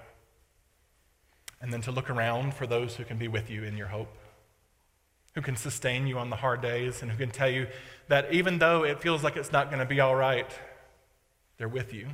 and 1.60 1.74
then 1.74 1.82
to 1.82 1.91
look 1.91 2.10
around 2.10 2.53
for 2.53 2.68
those 2.68 2.96
who 2.96 3.03
can 3.03 3.18
be 3.18 3.27
with 3.27 3.50
you 3.50 3.63
in 3.63 3.77
your 3.77 3.88
hope 3.88 4.15
who 5.34 5.42
can 5.42 5.56
sustain 5.56 6.08
you 6.08 6.18
on 6.18 6.30
the 6.30 6.36
hard 6.36 6.62
days, 6.62 7.02
and 7.02 7.12
who 7.12 7.18
can 7.18 7.32
tell 7.32 7.50
you 7.50 7.68
that 8.08 8.34
even 8.34 8.60
though 8.60 8.84
it 8.84 9.00
feels 9.02 9.24
like 9.24 9.38
it's 9.38 9.52
not 9.52 9.70
going 9.70 9.80
to 9.80 9.86
be 9.86 10.00
all 10.00 10.16
right, 10.16 10.50
they're 11.58 11.70
with 11.70 11.94
you. 11.94 12.08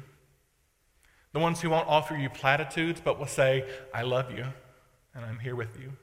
The 1.34 1.40
ones 1.40 1.62
who 1.62 1.70
won't 1.70 1.88
offer 1.88 2.16
you 2.16 2.30
platitudes, 2.30 3.02
but 3.04 3.20
will 3.20 3.28
say, 3.28 3.66
I 3.94 4.04
love 4.04 4.32
you, 4.32 4.46
and 5.16 5.26
I'm 5.26 5.40
here 5.40 5.56
with 5.56 5.80
you. 5.80 5.94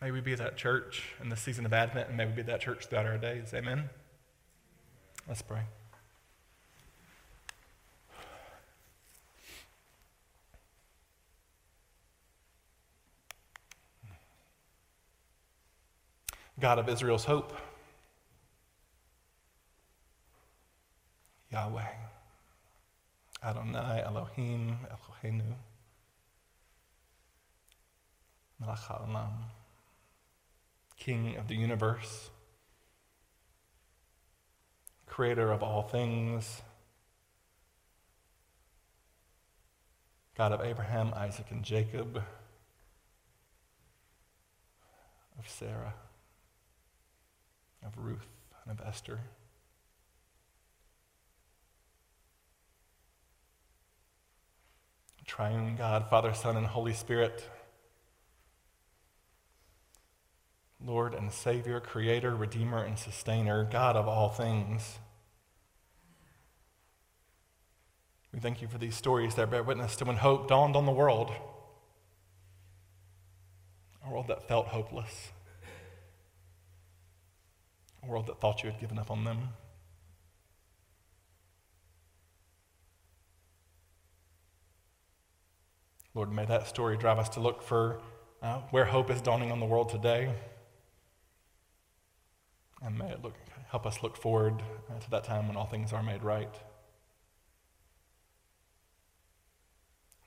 May 0.00 0.10
we 0.10 0.20
be 0.20 0.34
that 0.34 0.56
church 0.56 1.02
in 1.22 1.28
the 1.28 1.36
season 1.36 1.66
of 1.66 1.72
Advent, 1.72 2.08
and 2.08 2.16
may 2.16 2.24
we 2.24 2.32
be 2.32 2.42
that 2.42 2.60
church 2.60 2.86
throughout 2.86 3.06
our 3.06 3.18
days. 3.18 3.52
Amen. 3.54 3.90
Let's 5.28 5.42
pray. 5.42 5.62
God 16.60 16.78
of 16.78 16.88
Israel's 16.88 17.24
hope. 17.24 17.56
Yahweh, 21.50 21.82
Adonai, 23.42 24.02
Elohim, 24.04 24.76
Eloheinu, 24.86 25.54
Melech 28.60 28.78
HaOlam, 28.78 29.32
King 30.96 31.36
of 31.36 31.48
the 31.48 31.56
universe, 31.56 32.30
Creator 35.06 35.50
of 35.50 35.62
all 35.62 35.82
things, 35.82 36.62
God 40.36 40.52
of 40.52 40.60
Abraham, 40.60 41.12
Isaac, 41.16 41.46
and 41.50 41.64
Jacob, 41.64 42.22
of 45.38 45.48
Sarah, 45.48 45.94
of 47.84 47.96
Ruth, 47.96 48.28
and 48.64 48.78
of 48.78 48.86
Esther. 48.86 49.20
Triune 55.30 55.76
God, 55.76 56.10
Father, 56.10 56.34
Son, 56.34 56.56
and 56.56 56.66
Holy 56.66 56.92
Spirit, 56.92 57.48
Lord 60.84 61.14
and 61.14 61.32
Savior, 61.32 61.78
Creator, 61.78 62.34
Redeemer, 62.34 62.82
and 62.82 62.98
Sustainer, 62.98 63.62
God 63.70 63.94
of 63.94 64.08
all 64.08 64.28
things. 64.28 64.98
We 68.32 68.40
thank 68.40 68.60
you 68.60 68.66
for 68.66 68.78
these 68.78 68.96
stories 68.96 69.36
that 69.36 69.50
bear 69.50 69.62
witness 69.62 69.94
to 69.96 70.04
when 70.04 70.16
hope 70.16 70.48
dawned 70.48 70.74
on 70.74 70.84
the 70.84 70.92
world, 70.92 71.30
a 74.04 74.10
world 74.10 74.26
that 74.28 74.48
felt 74.48 74.66
hopeless, 74.66 75.30
a 78.02 78.06
world 78.06 78.26
that 78.26 78.40
thought 78.40 78.62
you 78.62 78.70
had 78.70 78.80
given 78.80 78.98
up 78.98 79.10
on 79.10 79.24
them. 79.24 79.50
Lord, 86.14 86.32
may 86.32 86.44
that 86.46 86.66
story 86.66 86.96
drive 86.96 87.18
us 87.18 87.28
to 87.30 87.40
look 87.40 87.62
for 87.62 88.00
uh, 88.42 88.58
where 88.70 88.84
hope 88.84 89.10
is 89.10 89.20
dawning 89.20 89.52
on 89.52 89.60
the 89.60 89.66
world 89.66 89.88
today. 89.88 90.34
And 92.82 92.98
may 92.98 93.10
it 93.10 93.22
look, 93.22 93.34
help 93.68 93.86
us 93.86 94.02
look 94.02 94.16
forward 94.16 94.62
uh, 94.90 94.98
to 94.98 95.10
that 95.10 95.24
time 95.24 95.46
when 95.46 95.56
all 95.56 95.66
things 95.66 95.92
are 95.92 96.02
made 96.02 96.22
right. 96.22 96.54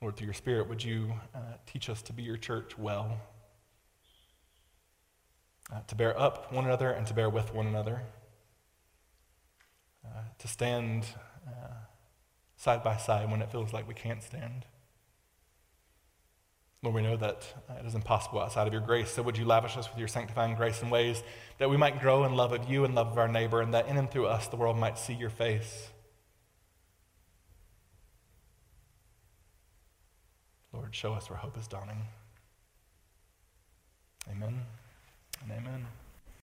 Lord, 0.01 0.15
through 0.15 0.25
your 0.25 0.33
Spirit, 0.33 0.69
would 0.69 0.83
you 0.83 1.13
uh, 1.33 1.39
teach 1.65 1.89
us 1.89 2.01
to 2.03 2.13
be 2.13 2.23
your 2.23 2.37
church 2.37 2.77
well, 2.77 3.19
uh, 5.71 5.79
to 5.87 5.95
bear 5.95 6.19
up 6.19 6.51
one 6.51 6.65
another 6.65 6.91
and 6.91 7.07
to 7.07 7.13
bear 7.13 7.29
with 7.29 7.53
one 7.53 7.67
another, 7.67 8.01
uh, 10.05 10.21
to 10.37 10.47
stand 10.47 11.05
uh, 11.47 11.73
side 12.55 12.83
by 12.83 12.97
side 12.97 13.29
when 13.29 13.41
it 13.41 13.51
feels 13.51 13.73
like 13.73 13.87
we 13.87 13.93
can't 13.93 14.21
stand. 14.21 14.65
Lord, 16.81 16.95
we 16.95 17.01
know 17.01 17.15
that 17.15 17.53
uh, 17.69 17.75
it 17.79 17.85
is 17.85 17.95
impossible 17.95 18.41
outside 18.41 18.67
of 18.67 18.73
your 18.73 18.81
grace. 18.81 19.11
So 19.11 19.23
would 19.23 19.37
you 19.37 19.45
lavish 19.45 19.77
us 19.77 19.89
with 19.89 19.97
your 19.97 20.09
sanctifying 20.09 20.55
grace 20.55 20.81
in 20.81 20.89
ways 20.89 21.23
that 21.57 21.69
we 21.69 21.77
might 21.77 22.01
grow 22.01 22.25
in 22.25 22.35
love 22.35 22.51
of 22.51 22.69
you 22.69 22.83
and 22.83 22.93
love 22.93 23.07
of 23.07 23.17
our 23.17 23.29
neighbor, 23.29 23.61
and 23.61 23.73
that 23.73 23.87
in 23.87 23.97
and 23.97 24.11
through 24.11 24.27
us 24.27 24.47
the 24.47 24.57
world 24.57 24.77
might 24.77 24.97
see 24.97 25.13
your 25.13 25.29
face. 25.29 25.89
Lord, 30.73 30.93
show 30.93 31.13
us 31.13 31.29
where 31.29 31.37
hope 31.37 31.57
is 31.57 31.67
dawning. 31.67 32.01
Amen 34.29 34.63
amen. 35.51 36.02